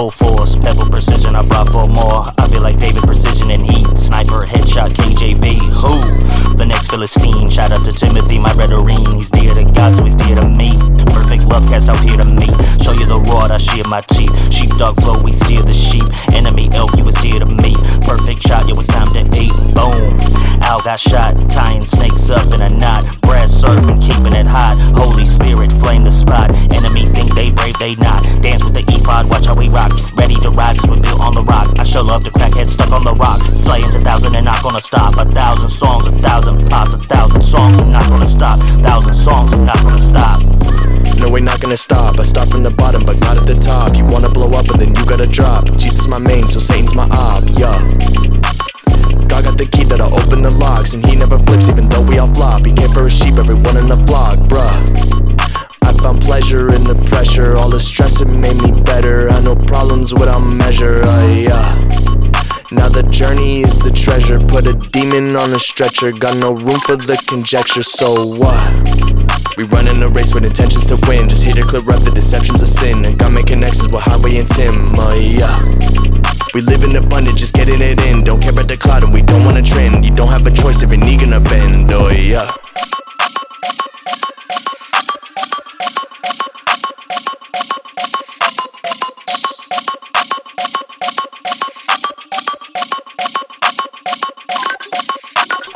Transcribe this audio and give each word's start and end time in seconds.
full 0.00 0.10
force, 0.10 0.56
pebble 0.56 0.86
precision. 0.86 1.36
I 1.36 1.42
brought 1.42 1.68
four 1.68 1.86
more. 1.86 2.32
I 2.38 2.48
feel 2.48 2.62
like 2.62 2.78
David 2.78 3.02
Precision 3.02 3.50
and 3.50 3.66
Heat. 3.66 3.86
Sniper 3.98 4.46
headshot 4.46 4.94
KJV. 4.96 5.60
Who? 5.76 6.56
The 6.56 6.64
next 6.64 6.88
Philistine. 6.90 7.50
Shout 7.50 7.72
out 7.72 7.84
to 7.84 7.92
Timothy, 7.92 8.38
my 8.38 8.52
Redorine. 8.54 9.14
He's 9.14 9.28
dear 9.28 9.52
to 9.52 9.64
God, 9.64 9.94
so 9.94 10.04
he's 10.04 10.16
dear 10.16 10.36
to 10.36 10.48
me. 10.48 10.78
Perfect 11.12 11.42
love 11.44 11.66
cast 11.68 11.90
out 11.90 12.00
here 12.00 12.16
to 12.16 12.24
me. 12.24 12.48
Show 12.80 12.92
you 12.92 13.04
the 13.04 13.20
rod, 13.28 13.50
I 13.50 13.58
shear 13.58 13.84
my 13.88 14.00
teeth. 14.00 14.32
Sheepdog 14.52 14.96
flow, 15.02 15.22
we 15.22 15.32
steer 15.32 15.62
the 15.62 15.74
sheep. 15.74 16.06
Enemy 16.32 16.70
elk, 16.72 16.96
you 16.96 17.04
was 17.04 17.16
dear 17.16 17.38
to 17.38 17.46
me. 17.46 17.76
Perfect 18.00 18.40
shot, 18.40 18.70
it 18.70 18.76
was 18.76 18.86
time 18.86 19.10
to 19.12 19.20
eat. 19.36 19.52
Boom. 19.76 20.16
Al 20.64 20.80
got 20.80 21.00
shot, 21.00 21.36
tying 21.50 21.82
snakes 21.82 22.30
up 22.30 22.46
in 22.54 22.62
a 22.62 22.70
knot. 22.70 23.04
Brass 23.20 23.50
serpent, 23.52 24.00
keeping 24.00 24.32
it 24.32 24.46
hot. 24.46 24.69
On 32.92 33.04
the 33.04 33.14
rock. 33.14 33.40
Slaying 33.54 33.90
to 33.90 34.00
thousand 34.00 34.34
and 34.34 34.44
not 34.44 34.62
gonna 34.62 34.80
stop. 34.80 35.16
A 35.16 35.24
thousand 35.32 35.70
songs, 35.70 36.06
a 36.08 36.12
thousand 36.22 36.68
pots, 36.68 36.94
a 36.94 36.98
thousand 36.98 37.42
songs, 37.42 37.78
I'm 37.78 37.92
not 37.92 38.08
gonna 38.08 38.26
stop. 38.26 38.58
Thousand 38.82 39.14
songs, 39.14 39.52
I'm 39.52 39.64
not 39.64 39.76
gonna 39.76 39.98
stop. 39.98 40.42
No, 41.18 41.30
we're 41.30 41.40
not 41.40 41.60
gonna 41.60 41.76
stop. 41.76 42.18
I 42.18 42.22
start 42.22 42.48
from 42.50 42.62
the 42.62 42.72
bottom, 42.72 43.04
but 43.04 43.18
not 43.20 43.36
at 43.36 43.44
the 43.44 43.54
top. 43.54 43.96
You 43.96 44.04
wanna 44.06 44.28
blow 44.28 44.50
up, 44.50 44.68
and 44.70 44.80
then 44.80 44.94
you 44.94 45.04
gotta 45.04 45.26
drop. 45.26 45.64
Jesus 45.76 46.08
my 46.08 46.18
main, 46.18 46.48
so 46.48 46.58
Satan's 46.58 46.94
my 46.94 47.06
op, 47.10 47.44
yeah. 47.58 47.78
God 49.28 49.44
got 49.44 49.56
the 49.58 49.68
key 49.70 49.84
that'll 49.84 50.14
open 50.14 50.42
the 50.42 50.50
locks, 50.50 50.92
and 50.94 51.04
he 51.04 51.14
never 51.14 51.38
flips, 51.38 51.68
even 51.68 51.88
though 51.88 52.02
we 52.02 52.18
all 52.18 52.32
flop. 52.34 52.66
He 52.66 52.72
came 52.72 52.90
for 52.90 53.06
a 53.06 53.10
sheep, 53.10 53.36
everyone 53.36 53.76
in 53.76 53.86
the 53.86 54.02
flock, 54.06 54.38
bruh. 54.48 54.70
I 55.82 55.92
found 55.92 56.20
pleasure 56.22 56.74
in 56.74 56.84
the 56.84 56.94
pressure, 57.08 57.56
all 57.56 57.70
the 57.70 57.80
stress 57.80 58.20
it 58.20 58.28
made 58.28 58.56
me 58.56 58.72
better. 58.82 59.30
I 59.30 59.40
know 59.40 59.54
problems 59.54 60.14
without 60.14 60.40
measure, 60.40 61.02
uh, 61.02 61.26
yeah. 61.26 62.09
Now 62.72 62.88
the 62.88 63.02
journey 63.02 63.62
is 63.62 63.78
the 63.80 63.90
treasure. 63.90 64.38
Put 64.38 64.64
a 64.64 64.74
demon 64.74 65.34
on 65.34 65.52
a 65.52 65.58
stretcher, 65.58 66.12
got 66.12 66.36
no 66.36 66.54
room 66.54 66.78
for 66.78 66.94
the 66.94 67.16
conjecture, 67.26 67.82
so 67.82 68.24
what? 68.24 69.56
We 69.56 69.64
running 69.64 70.00
a 70.02 70.08
race 70.08 70.32
with 70.32 70.44
intentions 70.44 70.86
to 70.86 70.96
win. 71.08 71.28
Just 71.28 71.42
here 71.42 71.54
to 71.54 71.62
clear 71.62 71.82
up 71.90 72.04
the 72.04 72.12
deceptions 72.12 72.62
of 72.62 72.68
sin. 72.68 73.04
And 73.04 73.18
got 73.18 73.32
my 73.32 73.42
connections 73.42 73.92
with 73.92 74.02
Highway 74.02 74.36
and 74.38 74.48
Tim. 74.48 74.94
Uh, 74.94 75.14
yeah. 75.14 75.58
We 76.54 76.60
live 76.60 76.84
in 76.84 76.94
abundance, 76.94 77.36
just 77.36 77.54
getting 77.54 77.82
it 77.82 78.00
in. 78.02 78.20
Don't 78.22 78.40
care 78.40 78.52
about 78.52 78.68
the 78.68 78.76
cloud, 78.76 79.02
and 79.02 79.12
we 79.12 79.22
don't 79.22 79.44
wanna 79.44 79.62
trend. 79.62 80.04
You 80.04 80.12
don't 80.12 80.28
have 80.28 80.46
a 80.46 80.52
choice 80.52 80.80
if 80.82 80.90
your 80.90 80.98
knee 80.98 81.16
gonna 81.16 81.40
bend. 81.40 81.90
Oh 81.90 82.08
yeah. 82.10 82.52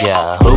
Yeah, 0.00 0.36
who? 0.38 0.54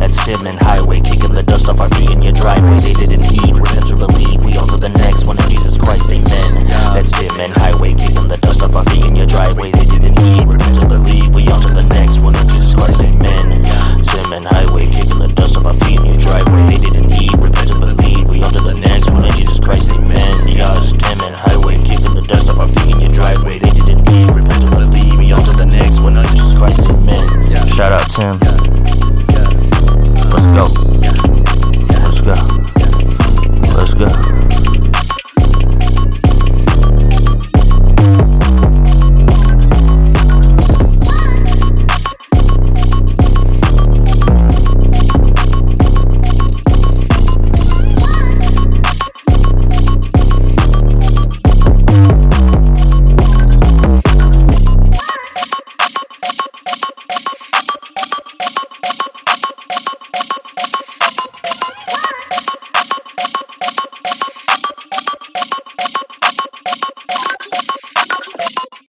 That's 0.00 0.24
Tim 0.24 0.46
and 0.46 0.58
Highway 0.58 1.00
kicking 1.00 1.34
the 1.34 1.42
dust 1.42 1.68
off 1.68 1.80
our 1.80 1.90
feet 1.90 2.10
in 2.10 2.22
your 2.22 2.32
driveway. 2.32 2.80
They 2.80 2.94
didn't 2.94 3.24
heed, 3.24 3.56
repent 3.56 3.86
to 3.88 3.96
believe. 3.96 4.42
We 4.42 4.56
on 4.56 4.68
to 4.68 4.80
the 4.80 4.88
next 4.88 5.26
one 5.26 5.36
in 5.42 5.50
Jesus 5.50 5.76
Christ, 5.76 6.10
amen. 6.10 6.68
That's 6.94 7.12
Tim 7.12 7.36
and 7.38 7.52
Highway 7.52 7.92
kicking 7.92 8.28
the 8.28 8.38
dust 8.40 8.62
off 8.62 8.74
our 8.74 8.84
feet 8.84 9.04
in 9.04 9.14
your 9.14 9.26
driveway. 9.26 9.72
They 9.72 9.84
didn't 9.84 10.18
heed, 10.18 10.48
repent 10.48 10.80
to 10.80 10.88
believe. 10.88 11.34
We 11.34 11.48
on 11.48 11.60
to 11.62 11.68
the 11.68 11.84
next 11.84 12.22
one 12.22 12.34
in 12.34 12.48
Jesus 12.48 12.74
Christ, 12.74 13.02
amen. 13.04 13.60
Tim 14.04 14.32
and 14.32 14.46
Highway 14.46 14.86
kicking 14.88 15.18
the 15.18 15.28
dust 15.36 15.58
off 15.58 15.66
our 15.66 15.74
feet 15.84 16.00
in 16.00 16.06
your 16.06 16.18
driveway. 16.18 16.78
They 16.78 16.88
didn't 16.88 17.10
heed, 17.12 17.36
repent 17.36 17.68
to 17.68 17.78
believe. 17.78 18.24
We 18.28 18.40
on 18.42 18.52
to 18.54 18.60
the 18.64 18.74
next 18.74 19.10
one 19.10 19.24
in 19.24 19.32
Jesus 19.36 19.60
Christ, 19.60 19.90
amen. 19.90 20.48
Yes, 20.48 20.96
Tim 20.96 21.20
and 21.20 21.36
Highway 21.36 21.76
kicking 21.84 22.14
the 22.14 22.24
dust 22.24 22.48
off 22.48 22.58
our 22.58 22.68
feet 22.72 22.94
in 22.96 23.00
your 23.04 23.12
driveway. 23.12 23.58
They 23.58 23.70
didn't 23.70 24.08
heed, 24.08 24.32
repent 24.32 24.64
to 24.64 24.70
believe. 24.70 25.18
We 25.18 25.28
on 25.32 25.44
to 25.44 25.52
the 25.52 25.66
next 25.66 26.00
one 26.00 26.16
in 26.16 26.24
Jesus 26.32 26.56
Christ, 26.56 26.80
amen. 26.88 27.68
Shout 27.68 27.92
out 27.92 28.08
Tim. 28.10 28.57